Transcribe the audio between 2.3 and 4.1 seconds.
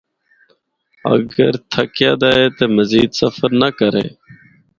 ہے تے مزید سفر نہ کرّے۔